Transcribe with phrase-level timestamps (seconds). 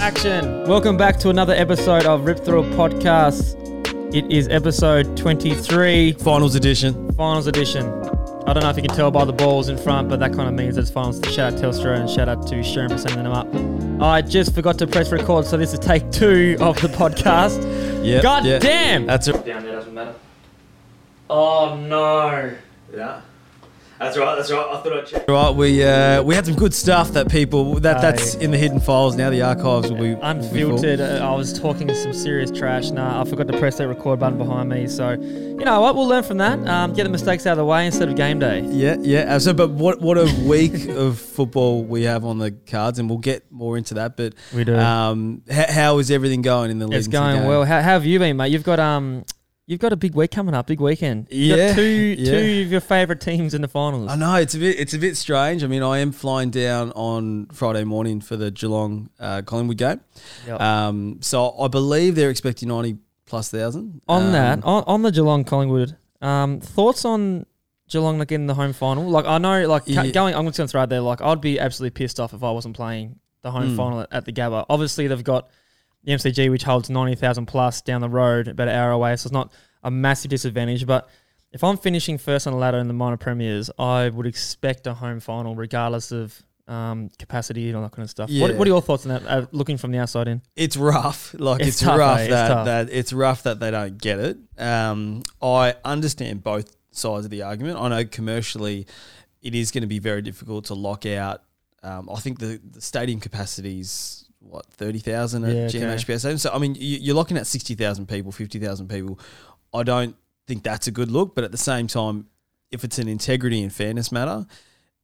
[0.00, 0.64] Action!
[0.66, 3.54] Welcome back to another episode of Rip Through It Podcast.
[4.14, 7.12] It is episode 23, Finals edition.
[7.12, 7.86] finals edition.
[8.46, 10.48] I don't know if you can tell by the balls in front, but that kind
[10.48, 11.20] of means it's finals.
[11.30, 13.46] Shout out to Telstra and shout out to Sharon for sending them up.
[14.02, 17.62] I just forgot to press record, so this is take two of the podcast.
[18.04, 18.22] Yeah.
[18.22, 19.06] God damn!
[19.06, 19.44] That's it.
[19.44, 20.14] Down there doesn't matter.
[21.28, 22.52] Oh no.
[22.92, 23.20] Yeah.
[24.00, 24.34] That's right.
[24.34, 24.66] That's right.
[24.66, 25.28] I thought I'd check.
[25.28, 25.50] Right.
[25.54, 28.40] We uh, we had some good stuff that people that that's Aye.
[28.40, 29.14] in the hidden files.
[29.14, 30.24] Now the archives will be will be full.
[30.24, 31.00] Unfiltered.
[31.02, 32.90] Uh, I was talking some serious trash.
[32.90, 34.88] Nah, I forgot to press that record button behind me.
[34.88, 35.94] So, you know what?
[35.96, 36.66] We'll learn from that.
[36.66, 38.60] Um, get the mistakes out of the way instead of game day.
[38.62, 39.34] Yeah, yeah.
[39.34, 43.08] uh, So, but what what a week of football we have on the cards, and
[43.10, 44.16] we'll get more into that.
[44.16, 44.78] But We do.
[44.78, 46.98] Um, h- how is everything going in the league?
[46.98, 47.64] It's going well.
[47.66, 48.50] How, how have you been, mate?
[48.50, 49.26] You've got um,
[49.70, 51.28] you've got a big week coming up, big weekend.
[51.30, 51.82] You've Yeah, got two
[52.18, 52.30] yeah.
[52.32, 54.10] two of your favourite teams in the finals.
[54.10, 55.62] I know it's a bit it's a bit strange.
[55.62, 60.00] I mean, I am flying down on Friday morning for the Geelong uh, Collingwood game.
[60.46, 60.60] Yep.
[60.60, 64.00] Um, so I believe they're expecting ninety plus thousand.
[64.08, 67.46] on Um, that, on, on the Geelong Collingwood, um, thoughts on
[67.88, 69.08] Geelong getting the home final?
[69.08, 70.06] Like I know, like Yeah.
[70.08, 71.00] going, I'm just going to throw it there.
[71.00, 73.76] Like I'd be absolutely pissed off if I wasn't playing the home Mm.
[73.76, 74.66] final at, at the Gabba.
[74.68, 75.48] Obviously, they've got
[76.04, 79.26] the MCG, which holds ninety thousand plus down the road, about an hour away, so
[79.26, 80.86] it's not a massive disadvantage.
[80.86, 81.08] But
[81.52, 84.94] if I'm finishing first on the ladder in the minor premiers, I would expect a
[84.94, 88.30] home final, regardless of um, capacity and all that kind of stuff.
[88.30, 88.56] What, Yeah.
[88.56, 89.26] what are your thoughts on that?
[89.26, 91.34] Uh, looking from the outside in, it's rough.
[91.36, 92.22] Like It's it's, tough, rough eh?
[92.22, 92.64] It's that, tough.
[92.66, 94.38] that it's rough that they don't get it.
[94.56, 97.78] Um, I understand both sides of the argument.
[97.78, 98.86] I know commercially,
[99.42, 101.42] it is going to be very difficult to lock out.
[101.82, 106.36] Um, I think the, the stadium capacity is what thirty thousand at Yeah, okay.
[106.36, 109.18] So I mean, you, you're looking at sixty thousand people, fifty thousand people.
[109.72, 111.34] I don't think that's a good look.
[111.34, 112.26] But at the same time,
[112.70, 114.46] if it's an integrity and fairness matter,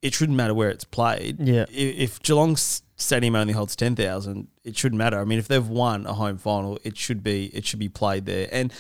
[0.03, 4.77] it shouldn't matter where it's played yeah, if Geelong's stadium only holds ten thousand, it
[4.77, 5.19] shouldn't matter.
[5.20, 8.27] I mean, if they've won a home final, it should be it should be played
[8.27, 8.48] there.
[8.51, 8.73] And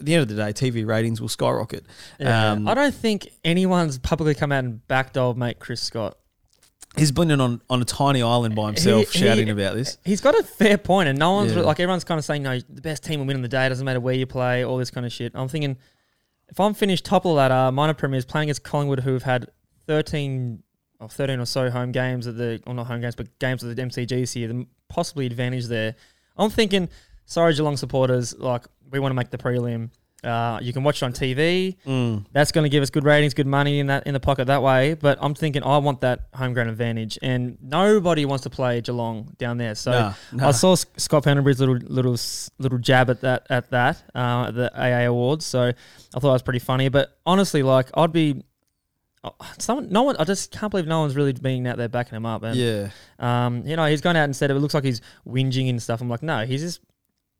[0.00, 1.84] at the end of the day, TV ratings will skyrocket.
[2.18, 2.52] Yeah.
[2.52, 6.16] Um, I don't think anyone's publicly come out and backed old mate Chris Scott.
[6.98, 9.98] He's been on on a tiny island by himself, He- shouting he- about this.
[10.04, 11.62] He's got a fair point, and no one's Yeah.
[11.62, 13.66] like everyone's kind of saying, no, the best team will win on the day.
[13.66, 15.32] It doesn't matter where you play, all this kind of shit.
[15.34, 15.76] I'm thinking,
[16.48, 19.48] if I'm finished top of the ladder, minor premiers playing against Collingwood, who have had
[19.86, 20.62] 13
[21.00, 23.74] or 13 or so home games at the, or not home games, but games at
[23.74, 25.94] the MCG this year, the possibly advantage there.
[26.36, 26.88] I'm thinking,
[27.24, 29.90] sorry, Geelong supporters, like we want to make the prelim.
[30.24, 31.76] Uh, you can watch it on TV.
[31.86, 32.26] Mm.
[32.32, 34.62] That's going to give us good ratings, good money in that in the pocket that
[34.64, 34.94] way.
[34.94, 39.32] But I'm thinking I want that home ground advantage, and nobody wants to play Geelong
[39.38, 39.76] down there.
[39.76, 40.48] So Nah, nah.
[40.48, 42.16] I saw Scott Pendlebury's little little
[42.58, 45.46] little jab at that at that uh, at the AA awards.
[45.46, 45.72] So I
[46.12, 46.88] thought that was pretty funny.
[46.88, 48.42] But honestly, like I'd be.
[49.22, 50.16] oh, Someone, no one.
[50.18, 52.42] I just can't believe no one's really being out there backing him up.
[52.42, 52.88] And yeah,
[53.20, 56.00] um, you know, he's gone out and said it looks like he's whinging and stuff.
[56.00, 56.80] I'm like, no, he's just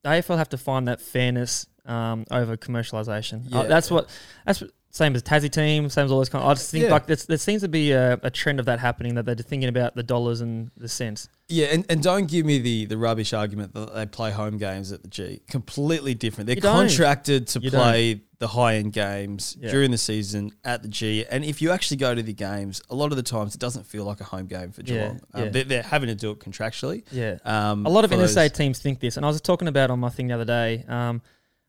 [0.04, 3.46] AFL have to find that fairness um, over commercialisation.
[3.52, 3.68] Uh, Yeah.
[3.68, 4.08] that's what
[4.46, 6.42] that's same as Tassie team, same as all this kind.
[6.42, 6.90] I just think Yeah.
[6.90, 9.94] like there seems to be a, a trend of that happening that they're thinking about
[9.94, 11.28] the dollars and the cents.
[11.48, 14.90] yeah, and, and don't give me the the rubbish argument that they play home games
[14.90, 15.40] at the G.
[15.48, 16.46] Completely different.
[16.46, 16.88] They're don't.
[16.88, 17.80] contracted to You don't.
[17.82, 19.70] play the high end games Yeah.
[19.70, 21.24] during the season at the G.
[21.30, 23.84] And if you actually go to the games, a lot of the times it doesn't
[23.86, 25.48] feel like a home game for Yeah, Um, yeah.
[25.50, 27.02] they're, they're having to do it contractually.
[27.10, 27.38] Yeah.
[27.44, 29.98] Um, A lot of for those- teams think this, and I was talking about on
[30.00, 30.84] my thing the other day.
[30.88, 31.20] Um,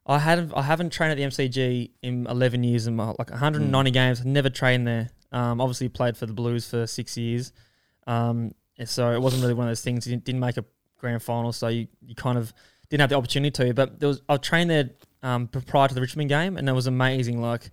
[0.10, 3.92] I hadn't, I haven't trained at the MCG in 11 years, in my, like 190
[3.92, 4.26] games.
[4.26, 5.10] Never trained there.
[5.32, 7.54] Um, obviously played for the Blues for six years.
[8.08, 10.08] Um, and so it wasn't really one of those things.
[10.08, 10.66] You didn't, didn't make a
[10.98, 12.52] grand final, so you, you kind of
[12.90, 13.74] didn't have the opportunity to.
[13.74, 14.90] But there was, I trained there
[15.22, 17.40] um, prior to the Richmond game, and it was amazing.
[17.42, 17.70] Like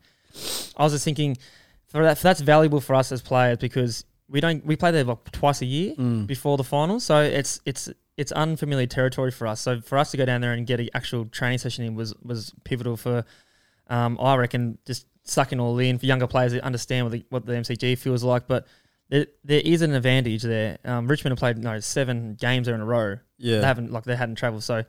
[0.77, 1.39] I was just thinking,
[1.87, 5.05] for that, for that's valuable for us as players because we don't we play there
[5.05, 6.27] like twice a year Mm.
[6.27, 9.61] before the final, so it's it's it's unfamiliar territory for us.
[9.61, 12.15] So for us to go down there and get an actual training session in was
[12.23, 13.25] was pivotal for,
[13.89, 17.47] um, I reckon, just sucking all in for younger players that understand what the, what
[17.47, 18.47] the MCG feels like.
[18.47, 18.67] But
[19.09, 20.79] there, there is an advantage there.
[20.85, 23.19] Um, Richmond have played no seven games there in a row.
[23.39, 23.61] Yeah.
[23.61, 24.85] They haven't like they hadn't travelled, so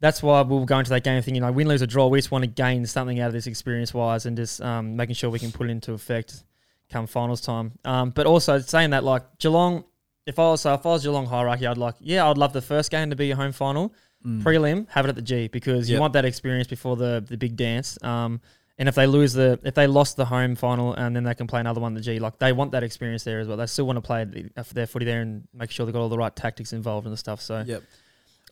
[0.00, 2.08] that's why we'll go into that game thinking, you know, win, lose, or draw.
[2.08, 5.14] We just want to gain something out of this experience wise, and just um, making
[5.14, 6.44] sure we can put it into effect
[6.90, 7.72] come finals time.
[7.84, 9.84] Um, but also saying that, like Geelong,
[10.26, 12.62] if I was so if I was Geelong hierarchy, I'd like, yeah, I'd love the
[12.62, 13.92] first game to be a home final.
[14.26, 16.00] Prelim, have it at the G because you Yep.
[16.00, 18.02] want that experience before the the big dance.
[18.02, 18.40] Um,
[18.78, 21.46] and if they lose the if they lost the home final and then they can
[21.46, 23.58] play another one the G, like they want that experience there as well.
[23.58, 26.08] They still want to play the- their footy there and make sure they got all
[26.08, 27.42] the right tactics involved and the stuff.
[27.42, 27.82] So Yep.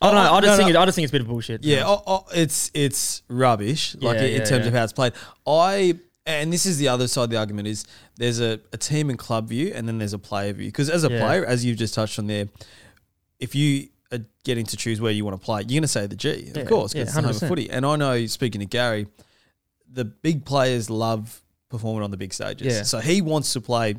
[0.01, 0.33] I don't know.
[0.33, 0.79] I just No, think no.
[0.79, 1.63] It, I just think it's a bit of bullshit.
[1.63, 3.95] Yeah, oh, oh, it's it's rubbish.
[3.99, 4.67] Like Yeah, in yeah, terms yeah.
[4.67, 5.13] of how it's played.
[5.47, 7.85] I And this is the other side of the argument is
[8.15, 10.67] there's a, a team and club view and then there's a player view.
[10.67, 11.19] Because as a Yeah.
[11.19, 12.47] player, as you've just touched on there,
[13.39, 16.07] if you are getting to choose where you want to play, you're going to say
[16.07, 17.47] the G, Yeah, of course, yeah, because it's the home of 100%.
[17.49, 17.69] footy.
[17.69, 19.07] And I know, speaking to Gary,
[19.91, 22.67] the big players love performing on the big stages.
[22.73, 22.83] Yeah.
[22.83, 23.95] So he wants to play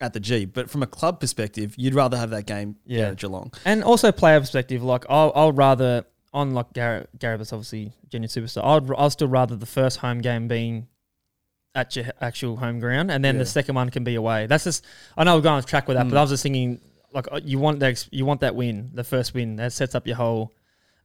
[0.00, 0.46] at the G.
[0.46, 3.02] But from a club perspective, you'd rather have that game Yeah.
[3.02, 3.52] down at Geelong.
[3.64, 8.28] And also player perspective, like I'll, I'll rather on like Gary, Gary was obviously genuine
[8.30, 8.64] superstar.
[8.64, 10.86] I'd I'll still rather the first home game being
[11.74, 13.40] at your actual home ground, and then Yeah.
[13.40, 14.46] the second one can be away.
[14.46, 14.84] That's just
[15.16, 16.10] I know we're going off track with that, Mm.
[16.10, 16.80] but I was just thinking
[17.12, 20.06] like uh, you want that you want that win, the first win that sets up
[20.06, 20.52] your whole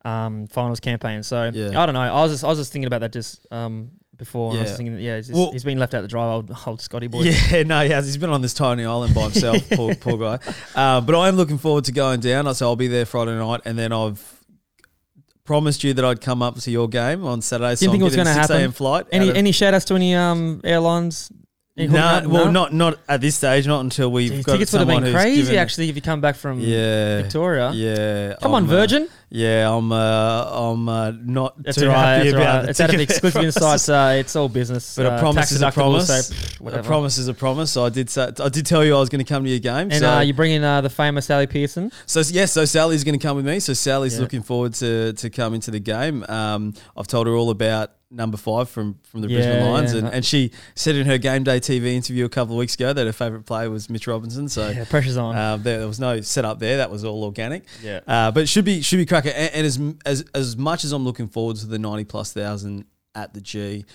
[0.06, 1.24] um, finals campaign.
[1.24, 1.82] So Yeah.
[1.82, 2.02] I don't know.
[2.02, 4.52] I was just I was just thinking about that just um, before.
[4.52, 4.78] and I was Yeah.
[4.78, 6.30] thinking, yeah, he's, just, Well- he's been left out the drive.
[6.30, 7.22] Old, old Scotty boy.
[7.24, 8.06] Yeah, no, he has.
[8.06, 10.40] He's been on this tiny island by himself, poor, poor guy.
[10.76, 12.54] Uh, but I am looking forward to going down.
[12.56, 14.43] So I'll be there Friday night, and then I've
[15.46, 17.76] promised you that I'd come up to your game on Saturday.
[17.76, 18.72] So Didn't think I'm it was a gonna happen.
[18.72, 19.06] flight.
[19.12, 21.30] Any of- any shout outs to any um airlines?
[21.76, 22.52] Any no, well, No?
[22.52, 23.66] not not at this stage.
[23.66, 26.36] Not until we've Gee, got tickets would have been crazy actually if you come back
[26.36, 27.72] from Yeah, Victoria.
[27.74, 28.36] yeah.
[28.42, 29.08] Come I'm, on, uh, Virgin.
[29.34, 29.92] Yeah, I'm.
[29.92, 32.18] Uh, I'm uh, not That's too right.
[32.18, 32.70] happy That's about right.
[32.70, 33.90] It's out of exclusive insights.
[33.90, 34.96] Uh, it's all business.
[34.96, 36.08] But a uh, promise is a promise.
[36.08, 37.72] So pff, A promise is a promise.
[37.72, 38.10] So I did.
[38.12, 39.90] Say, I did tell you I was going to come to your game.
[39.92, 41.92] And so uh, you bring in uh, the famous Sally Pearson.
[42.06, 43.60] So yes, so Sally's going to come with me.
[43.60, 44.22] So Sally's Yeah.
[44.22, 46.24] looking forward to to come into the game.
[46.30, 50.00] Um, I've told her all about number five from from the Yeah, Brisbane Lions, yeah.
[50.00, 52.94] and, and she said in her game day TV interview a couple of weeks ago
[52.94, 54.48] that her favourite player was Mitch Robinson.
[54.50, 55.36] So Yeah, pressure's on.
[55.36, 56.78] um, there, there was no setup there.
[56.78, 57.64] That was all organic.
[57.82, 58.02] yeah.
[58.08, 59.38] Uh, but it should be should be cracker.
[59.38, 62.86] And, and as as as much as I'm looking forward to the ninety plus thousand
[63.16, 63.86] at the G,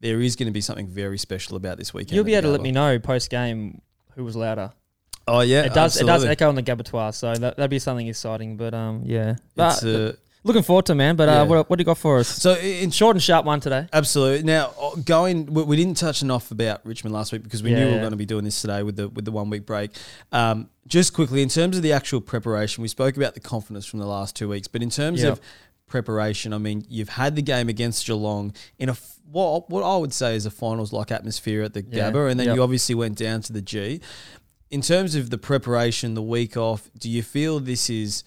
[0.00, 2.16] there is going to be something very special about this weekend.
[2.16, 3.82] You'll be able to let me know post game
[4.14, 4.72] who was louder.
[5.28, 6.00] Oh yeah, it does.
[6.00, 8.56] It does echo on the Gabbattoir, so that that'd be something exciting.
[8.56, 9.30] But um, yeah.
[9.32, 10.12] It's, But, uh,
[10.46, 11.16] looking forward to it, man.
[11.16, 11.42] But yeah.
[11.42, 12.28] uh, what, what do you got for us?
[12.28, 13.86] so in Short and sharp one today.
[13.92, 14.44] Absolutely.
[14.44, 17.76] Now, uh, going, we, we didn't touch enough about Richmond last week because we Yeah,
[17.80, 18.02] knew we were yeah.
[18.02, 19.90] going to be doing this today with the with the one week break.
[20.32, 23.98] Um, just quickly, in terms of the actual preparation, we spoke about the confidence from
[23.98, 25.40] the last two weeks, but in terms of
[25.88, 29.96] preparation, I mean, you've had the game against Geelong in a f- what what I
[29.96, 32.10] would say is a finals like atmosphere at the Yeah.
[32.10, 32.56] Gabba, and then Yep.
[32.56, 34.00] you obviously went down to the G.
[34.70, 38.24] In terms of the preparation, the week off, do you feel this is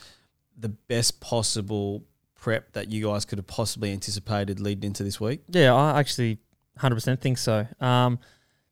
[0.58, 2.06] the best possible
[2.40, 5.42] prep that you guys could have possibly anticipated leading into this week?
[5.50, 6.40] Yeah, I actually
[6.80, 7.68] 100% think so.
[7.80, 8.20] Um,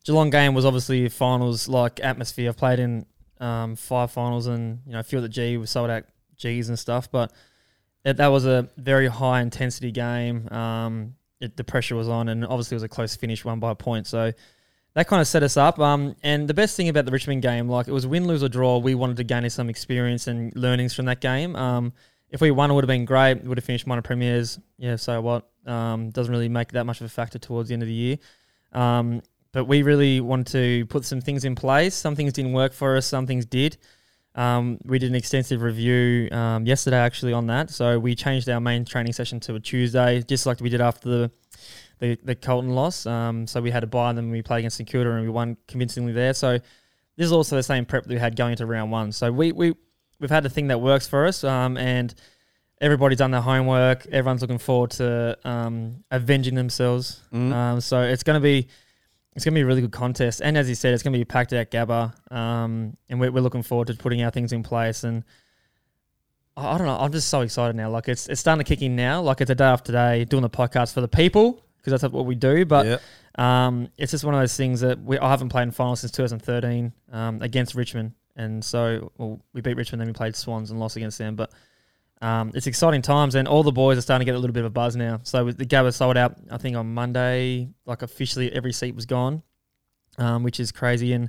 [0.04, 2.48] Geelong game was obviously finals like atmosphere.
[2.48, 3.04] I've played in
[3.40, 5.56] um, five finals and you know a few at the G.
[5.56, 6.04] We sold out
[6.36, 7.32] G's and stuff, but
[8.04, 10.48] it, that was a very high intensity game.
[10.50, 13.72] Um, it, the pressure was on, and obviously it was a close finish, one by
[13.72, 14.06] a point.
[14.06, 14.32] So
[14.94, 15.78] that kind of set us up.
[15.78, 18.48] Um, and the best thing about the Richmond game, like it was win, lose or
[18.48, 21.54] draw, we wanted to gain some experience and learnings from that game.
[21.54, 21.92] Um,
[22.30, 23.42] if we won, it would have been great.
[23.44, 24.58] Would have finished minor premiers.
[24.76, 25.48] Yeah, so what?
[25.66, 28.18] Um, doesn't really make that much of a factor towards the end of the year.
[28.72, 29.22] Um,
[29.52, 31.94] but we really wanted to put some things in place.
[31.94, 33.06] Some things didn't work for us.
[33.06, 33.78] Some things did.
[34.34, 37.70] Um, we did an extensive review um, yesterday actually on that.
[37.70, 41.08] So we changed our main training session to a Tuesday, just like we did after
[41.08, 41.30] the
[41.98, 43.06] the, the Carlton loss.
[43.06, 45.28] Um, so we had a bye and then we played against St Kilda and we
[45.28, 46.32] won convincingly there.
[46.32, 46.52] So
[47.16, 49.10] this is also the same prep that we had going into round one.
[49.10, 49.74] So we we
[50.20, 52.14] we've had a thing that works for us, um, and
[52.80, 54.06] everybody's done their homework.
[54.06, 57.22] Everyone's looking forward to um, avenging themselves.
[57.32, 57.52] Mm.
[57.52, 58.68] Um, so it's going to be
[59.34, 61.18] it's going to be a really good contest, and as you said, it's going to
[61.18, 64.62] be packed at Gabba, um, and we're, we're looking forward to putting our things in
[64.64, 65.04] place.
[65.04, 65.22] And
[66.56, 67.90] I, I don't know, I'm just so excited now.
[67.90, 69.20] Like it's it's starting to kick in now.
[69.22, 72.26] Like it's a day after day doing the podcast for the people because that's what
[72.26, 72.64] we do.
[72.64, 73.02] But Yep.
[73.38, 76.10] um, it's just one of those things that we I haven't played in finals since
[76.12, 80.80] 2013 um, against Richmond, and so well, we beat Richmond, then we played Swans and
[80.80, 81.36] lost against them.
[81.36, 81.52] But
[82.22, 84.60] um, it's exciting times, and all the boys are starting to get a little bit
[84.60, 85.20] of a buzz now.
[85.24, 89.42] So the Gabba sold out, I think on Monday, like officially every seat was gone,
[90.16, 91.12] um, which is crazy.
[91.12, 91.28] And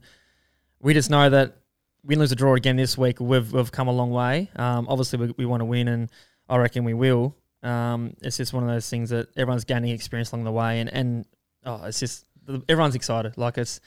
[0.79, 1.57] we just know that
[2.03, 4.49] win, lose, or draw again this week, we've we've come a long way.
[4.55, 6.09] Um, obviously, we, we want to win, and
[6.47, 7.35] I reckon we will.
[7.61, 10.91] Um, it's just one of those things that everyone's gaining experience along the way, and
[10.93, 11.25] and
[11.65, 12.25] oh, it's just
[12.67, 13.37] everyone's excited.
[13.37, 13.79] Like it's,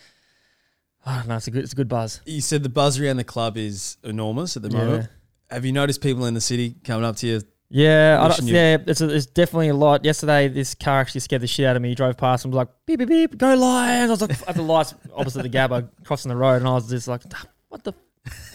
[1.07, 2.21] oh no, it's a good it's a good buzz.
[2.27, 5.09] You said the buzz around the club is enormous at the moment.
[5.51, 7.43] Have you noticed people in the city coming up to you?
[7.75, 10.05] Yeah, I don't, you- yeah, it's, a, it's definitely a lot.
[10.05, 11.89] Yesterday, this car actually scared the shit out of me.
[11.89, 14.11] He drove past and was like, beep, beep, beep, go Lions.
[14.11, 16.91] I was like, at the lights opposite the Gabba, crossing the road, and I was
[16.91, 17.95] just like, "Ah, what the?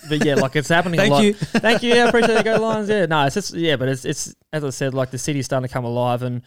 [0.07, 1.23] But yeah, like it's happening a Thank lot.
[1.23, 1.33] you.
[1.35, 1.95] Thank you.
[1.95, 2.43] Yeah, I appreciate it.
[2.45, 2.89] Go Lions.
[2.89, 5.67] Yeah, no, it's just, yeah, but it's, it's, as I said, like the city's starting
[5.67, 6.43] to come alive and,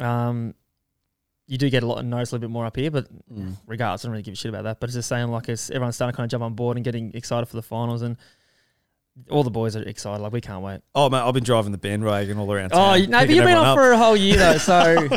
[0.00, 0.54] um,
[1.48, 3.56] you do get a lot of notice a little bit more up here, but Mm.
[3.66, 4.78] regardless, I don't really give a shit about that.
[4.80, 6.84] But it's just saying like it's everyone's starting to kind of jump on board and
[6.84, 8.16] getting excited for the finals and
[9.30, 10.22] all the boys are excited.
[10.22, 10.80] Like we can't wait.
[10.94, 12.70] Oh man, I've been driving the bandwagon all around.
[12.72, 13.76] Oh, town, you- no, but you've been on up.
[13.76, 14.58] for a whole year though.
[14.58, 15.08] So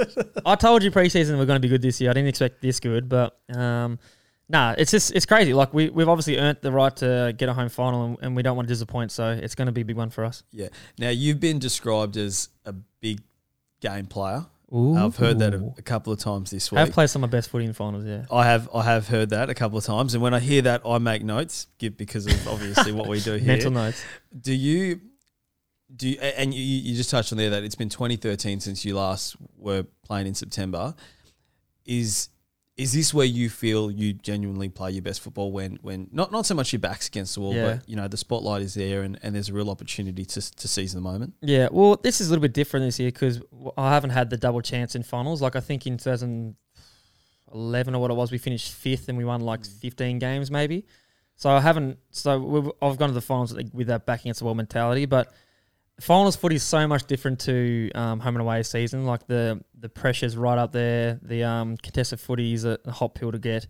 [0.46, 2.10] I told you preseason we're going to be good this year.
[2.10, 3.98] I didn't expect this good, but um,
[4.48, 5.52] nah, it's just it's crazy.
[5.52, 8.42] Like we we've obviously earned the right to get a home final, and, and we
[8.42, 9.12] don't want to disappoint.
[9.12, 10.42] So it's going to be a big one for us.
[10.52, 10.68] Yeah.
[10.98, 13.20] Now you've been described as a big
[13.80, 14.46] game player.
[14.72, 16.78] I've heard that a, a couple of times this week.
[16.78, 18.04] I've played some of my best footy in finals.
[18.04, 18.24] Yeah.
[18.30, 20.82] I have I have heard that a couple of times, and when I hear that,
[20.86, 23.48] I make notes give- because of obviously what we do here.
[23.48, 24.04] Mental notes.
[24.40, 25.00] Do you
[25.94, 28.94] do you, and you, you just touched on there that it's been 2013 since you
[28.94, 30.94] last were playing in September.
[31.84, 32.28] Is
[32.80, 36.46] is this where you feel you genuinely play your best football when when not not
[36.46, 37.74] so much your back's against the wall, Yeah.
[37.74, 40.66] but you know the spotlight is there and, and there's a real opportunity to to
[40.66, 41.34] seize the moment.
[41.42, 43.42] Yeah, well, this is a little bit different this year because
[43.76, 45.42] I haven't had the double chance in finals.
[45.42, 49.42] Like I think in 2011 or what it was, we finished fifth and we won
[49.42, 49.80] like mm.
[49.80, 50.86] 15 games maybe.
[51.36, 51.98] So I haven't.
[52.10, 55.04] So we've, I've gone to the finals with with that back against the wall mentality,
[55.04, 55.34] but
[56.00, 59.04] finals footy is so much different to um, home and away season.
[59.04, 61.20] Like the the pressure's right up there.
[61.22, 63.66] The um, contested footy is a, hot pill to get,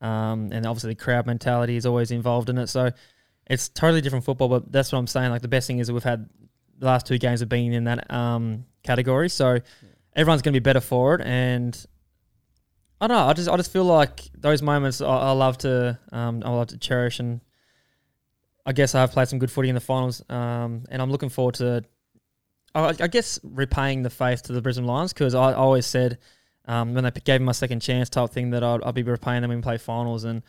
[0.00, 2.68] um, and obviously the crowd mentality is always involved in it.
[2.68, 2.90] So
[3.46, 4.48] it's totally different football.
[4.48, 5.30] But that's what I'm saying.
[5.30, 6.28] Like the best thing is that we've had
[6.78, 9.58] the last two games have been in that um, category, so
[10.14, 11.20] everyone's going to be better for it.
[11.22, 11.86] And
[13.00, 13.24] I don't know.
[13.24, 16.68] I just I just feel like those moments I, I love to um, I love
[16.68, 17.40] to cherish, and
[18.66, 21.28] I guess I have played some good footy in the finals, um, and I'm looking
[21.30, 21.84] forward to.
[22.74, 26.18] I, I guess repaying the faith to the Brisbane Lions because I, I always said
[26.66, 29.40] um, when they gave me my second chance type thing that I'd, I'd be repaying
[29.42, 30.42] them when we play finals and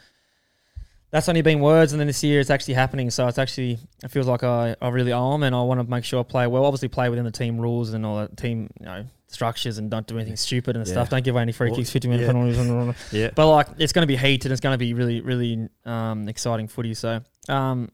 [1.09, 3.09] that's only been words, and then this year it's actually happening.
[3.11, 5.89] So it's actually it feels like I, I really owe them, and I want to
[5.89, 6.65] make sure I play well.
[6.65, 10.05] Obviously, play within the team rules and all the team you know structures, and don't
[10.05, 10.91] do anything stupid and Yeah.
[10.93, 11.09] stuff.
[11.09, 12.33] Don't give away any free kicks, fifty minute yeah.
[12.33, 13.29] penalties, Yeah.
[13.33, 14.51] but like it's going to be heated.
[14.51, 16.93] It's going to be really really um, exciting footy.
[16.93, 17.89] So um,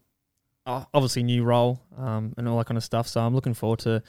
[0.65, 3.07] obviously new role um, and all that kind of stuff.
[3.07, 4.01] So I'm looking forward to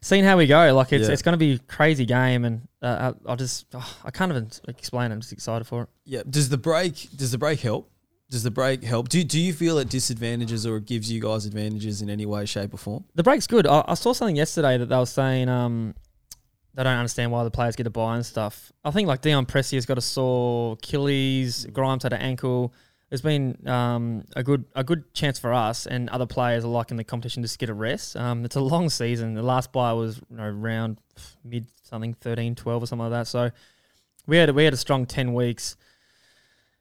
[0.00, 0.74] seeing how we go.
[0.74, 1.12] Like it's Yeah.
[1.12, 4.30] it's going to be a crazy game, and uh, I, I just oh, I can't
[4.30, 5.12] even explain.
[5.12, 5.88] I'm just excited for it.
[6.04, 6.22] Yeah.
[6.28, 7.90] Does the break does the break help?
[8.28, 9.08] Does the break help?
[9.08, 12.44] Do do you feel it disadvantages or it gives you guys advantages in any way,
[12.44, 13.04] shape, or form?
[13.14, 13.66] The break's good.
[13.66, 15.94] I, I saw something yesterday that they were saying um,
[16.74, 18.72] they don't understand why the players get a bye and stuff.
[18.84, 22.74] I think like Dion Prestia has got a sore Achilles, Grimes had an ankle.
[23.08, 26.96] There's been um, a good a good chance for us and other players alike in
[26.96, 28.16] the competition just get a rest.
[28.16, 29.34] Um, it's a long season.
[29.34, 30.98] The last bye was you know, around
[31.44, 33.28] mid something 13, 12 or something like that.
[33.28, 33.50] So
[34.26, 35.76] we had we had a strong ten weeks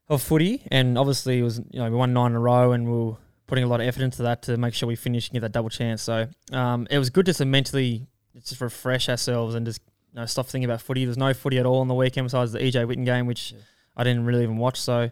[0.09, 2.85] of footy, and obviously it was you know we won nine in a row, and
[2.85, 3.17] we were
[3.47, 5.51] putting a lot of effort into that to make sure we finish and get that
[5.51, 6.01] double chance.
[6.01, 9.79] So um, it was good just to mentally just refresh ourselves and just
[10.13, 11.05] you know, stop thinking about footy.
[11.05, 13.59] There's no footy at all on the weekend besides the EJ Whitten game, which Yeah.
[13.95, 14.81] I didn't really even watch.
[14.81, 15.11] So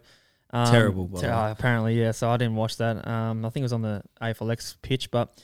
[0.54, 2.12] um, Terrible, by ter- uh, apparently, yeah.
[2.12, 3.06] So I didn't watch that.
[3.06, 5.38] Um, I think it was on the AFLX pitch, but.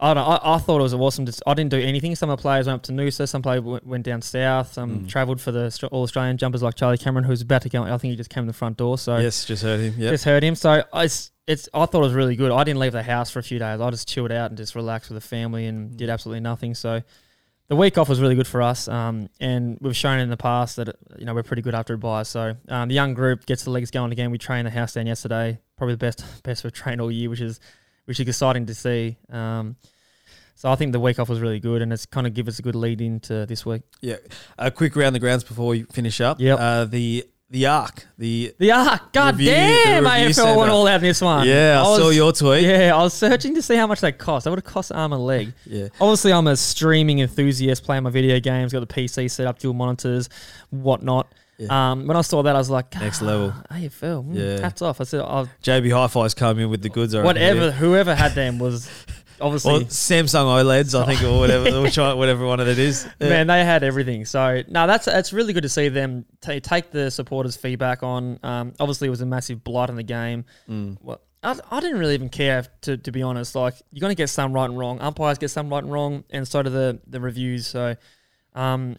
[0.00, 0.30] I don't know.
[0.32, 1.26] I, I thought it was awesome.
[1.26, 2.16] Just, I didn't do anything.
[2.16, 3.28] Some of the players went up to Noosa.
[3.28, 4.72] Some players went, went down south.
[4.72, 5.08] Some Mm.
[5.08, 7.84] travelled for the All Australian jumpers like Charlie Cameron, who's about to go.
[7.84, 8.98] I think he just came to the front door.
[8.98, 9.94] So yes, just heard him.
[9.96, 10.10] Yeah.
[10.10, 10.56] just heard him.
[10.56, 12.50] So I, it's, it's, I thought it was really good.
[12.50, 13.80] I didn't leave the house for a few days.
[13.80, 16.74] I just chilled out and just relaxed with the family and did absolutely nothing.
[16.74, 17.02] So
[17.68, 18.88] the week off was really good for us.
[18.88, 21.98] Um, and we've shown in the past that you know we're pretty good after a
[21.98, 22.22] bye.
[22.24, 24.30] So um, the young group gets the legs going again.
[24.30, 25.58] We trained the house down yesterday.
[25.78, 27.60] Probably the best best we've trained all year, which is
[28.04, 29.16] which is exciting to see.
[29.30, 29.76] Um,
[30.54, 32.58] so I think the week off was really good, and it's kind of give us
[32.58, 33.82] a good lead into this week.
[34.00, 34.16] Yeah.
[34.58, 36.40] A quick round the grounds before we finish up.
[36.40, 38.06] Yeah, Uh, the the arc.
[38.18, 41.46] The The arc, god Review- damn, AFL went all out in this one.
[41.46, 42.62] yeah, I, saw was- your tweet.
[42.64, 44.44] Yeah, I was searching to see how much that cost.
[44.44, 45.52] That would have cost arm and leg.
[45.66, 45.88] Yeah.
[46.00, 49.74] Obviously, I'm a streaming enthusiast, playing my video games, got the PC set up, dual
[49.74, 50.28] monitors,
[50.70, 51.30] whatnot.
[51.58, 51.92] Yeah.
[51.92, 54.60] Um, when I saw that, I was like, Next "Ah, level." AFL, mm, Yeah.
[54.64, 55.00] hats off.
[55.00, 57.14] I said, oh, JB Hi-Fi's come in with the goods.
[57.14, 58.88] Whatever, whoever had them was
[59.42, 59.74] obviously.
[59.74, 63.06] Or Samsung OLEDs, I think, or whatever, which one, whatever one of it is.
[63.20, 63.28] Yeah.
[63.28, 64.24] Man, they had everything.
[64.24, 68.38] So no, that's that's really good to see them ta take the supporters' feedback on.
[68.42, 70.44] Um, obviously, it was a massive blight on the game.
[70.68, 70.96] Mm.
[71.00, 73.54] Well, I, I didn't really even care to, to be honest.
[73.54, 75.00] Like you're gonna get some right and wrong.
[75.00, 77.66] Umpires get some right and wrong, and so do the the reviews.
[77.66, 77.96] So,
[78.54, 78.96] um,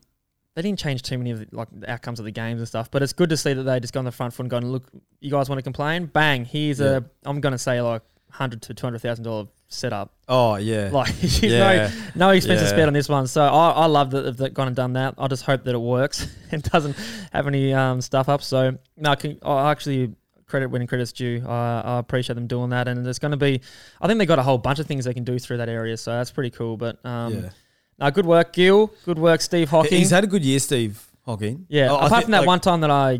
[0.55, 2.91] they didn't change too many of the, like the outcomes of the games and stuff.
[2.91, 4.71] But it's good to see that they just got on the front foot and gone,
[4.71, 6.05] look, you guys want to complain?
[6.05, 6.45] Bang!
[6.45, 10.13] Here's a I'm gonna say like hundred to two hundred thousand dollar setup.
[10.27, 10.89] Oh yeah.
[10.91, 11.87] Like you yeah.
[11.87, 12.69] know, no expenses Yeah.
[12.73, 13.27] spared on this one.
[13.27, 15.15] So I, I love that they've gone and done that.
[15.17, 16.95] I just hope that it works and doesn't
[17.31, 18.41] have any um, stuff up.
[18.41, 20.15] So no, I, can, I actually
[20.47, 21.43] credit when credit's due.
[21.47, 23.61] I, I appreciate them doing that, and there's going to be.
[24.01, 25.95] I think they got a whole bunch of things they can do through that area.
[25.97, 26.75] So that's pretty cool.
[26.77, 27.49] But um, yeah.
[27.99, 28.91] no, good work, Gil.
[29.05, 29.97] Good work, Steve Hocking.
[29.99, 31.65] He's had a good year, Steve Hocking.
[31.69, 33.19] yeah, Oh, apart think, from that like- one time that I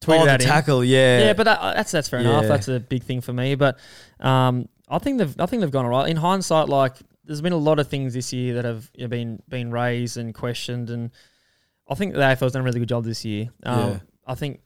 [0.00, 1.20] tweeted Oh, the tackle, yeah.
[1.26, 2.46] Yeah, but that, that's that's fair enough.
[2.46, 3.54] That's a big thing for me.
[3.54, 3.78] But
[4.24, 6.08] um, I think they've I think they've gone all right.
[6.08, 9.08] In hindsight, like there's been a lot of things this year that have you know,
[9.08, 11.10] been been raised and questioned, and
[11.88, 13.48] I think the AFL's done a really good job this year.
[13.64, 13.98] Um, Yeah.
[14.26, 14.60] I think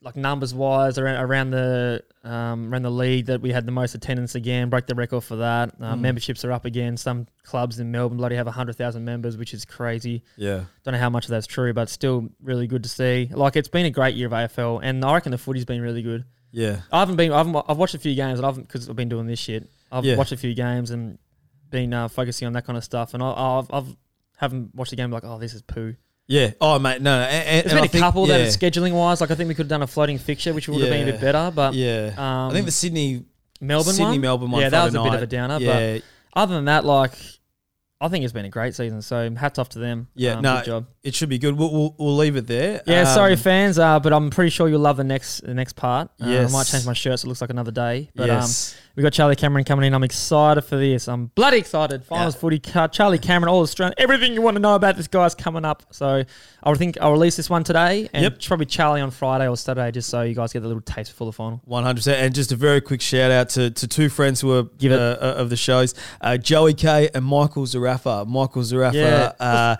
[0.00, 3.94] like numbers wise around around the um, around the league that we had the most
[3.94, 5.70] attendance again, broke the record for that.
[5.80, 6.00] Uh, Mm.
[6.00, 6.96] Memberships are up again.
[6.96, 10.22] Some clubs in Melbourne bloody have hundred thousand members, which is crazy.
[10.36, 10.64] Yeah.
[10.84, 13.30] Don't know how much of that's true, but still really good to see.
[13.32, 16.02] Like it's been a great year of AFL, and I reckon the footy's been really
[16.02, 16.24] good.
[16.54, 16.80] Yeah.
[16.92, 17.32] I haven't been.
[17.32, 19.68] I haven't, I've watched a few games, and I've because I've been doing this shit.
[19.90, 20.16] I've Yeah.
[20.16, 21.18] watched a few games and
[21.70, 23.12] been uh, focusing on that kind of stuff.
[23.14, 23.96] And I, I've, I've
[24.36, 25.94] haven't watched the game like, oh, this is poo.
[26.26, 26.52] Yeah.
[26.60, 27.02] Oh, mate.
[27.02, 27.18] No.
[27.20, 27.24] no.
[27.26, 29.48] And, There's and been I a think- couple yeah, that scheduling wise, like I think
[29.48, 31.52] we could have done a floating fixture, which would have been a bit better.
[31.54, 32.14] But Yeah.
[32.16, 33.24] um, I think the Sydney
[33.60, 34.60] Melbourne Sydney one, Melbourne one.
[34.62, 35.58] yeah, that was Friday a bit of a downer.
[35.60, 35.94] Yeah.
[35.94, 36.02] But
[36.40, 37.12] other than that, like
[38.00, 39.00] I think it's been a great season.
[39.02, 40.08] So hats off to them.
[40.14, 40.86] Yeah, Um, no, good job.
[41.02, 41.56] It should be good.
[41.56, 42.82] We'll, we'll, we'll leave it there.
[42.86, 45.74] Yeah, Um, sorry fans, uh, but I'm pretty sure you'll love the next the next
[45.74, 46.10] part.
[46.20, 46.50] Uh, Yes.
[46.52, 48.10] I might change my shirt so it looks like another day.
[48.14, 48.74] But um, yes.
[48.96, 49.92] We got Charlie Cameron coming in.
[49.94, 51.08] I'm excited for this.
[51.08, 52.04] I'm bloody excited.
[52.04, 52.40] Finals Yeah.
[52.40, 55.64] footy, Ca- Charlie Cameron, all Australian, everything you want to know about this guy's coming
[55.64, 55.82] up.
[55.90, 56.22] So
[56.62, 58.42] I think I'll release this one today, and Yep.
[58.42, 61.24] probably Charlie on Friday or Saturday, just so you guys get a little taste for
[61.24, 61.60] the final.
[61.64, 64.52] One hundred percent, and just a very quick shout out to, to two friends who
[64.52, 65.00] are Give it.
[65.00, 68.26] uh, uh, of the shows, uh, Joey K and Michael Zarafa.
[68.26, 69.32] Michael Zarafa Yeah.
[69.40, 69.76] uh,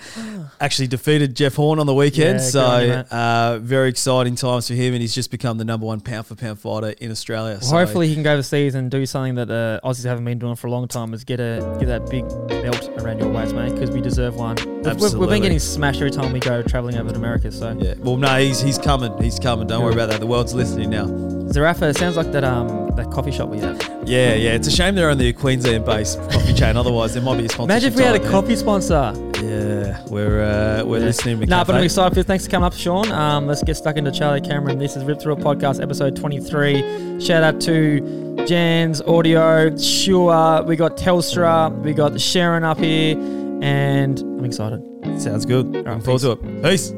[0.61, 4.68] actually defeated Jeff Horn on the weekend, Yeah, good on so uh, very exciting times
[4.68, 7.54] for him, and he's just become the number one pound for pound fighter in Australia.
[7.54, 10.38] Well, so, hopefully he can go overseas and do something that the Aussies haven't been
[10.38, 13.54] doing for a long time is get a get that big belt around your waist,
[13.54, 14.56] mate, because we deserve one.
[14.56, 17.50] We've- We've, we've been getting smashed every time we go traveling over to America.
[17.50, 17.94] So yeah.
[17.99, 19.16] Well, no, he's he's coming.
[19.23, 19.66] He's coming.
[19.66, 20.20] Don't worry about that.
[20.20, 21.06] The world's listening now.
[21.06, 23.76] Zarafa it sounds like that um that coffee shop we have.
[24.06, 24.52] Yeah, yeah.
[24.54, 26.76] It's a shame they're only a Queensland-based coffee chain.
[26.76, 27.72] Otherwise, there might be a sponsor.
[27.72, 29.12] Imagine if we had a coffee sponsor.
[29.42, 31.04] Yeah, we're uh, we're Yeah.
[31.06, 32.22] listening to Nah, but I'm excited for.
[32.22, 33.10] Thanks for coming up, Sean.
[33.12, 34.78] Um, let's get stuck into Charlie Cameron.
[34.78, 37.20] This is Rip Through It Podcast, episode 23.
[37.20, 40.62] Shout out to Jans Audio, Sure.
[40.62, 41.70] We got Telstra.
[41.82, 43.16] We got Sharon up here.
[43.62, 44.80] And I'm excited.
[45.20, 45.74] Sounds good.
[45.74, 46.62] right, Looking forward to it.
[46.62, 46.92] Peace.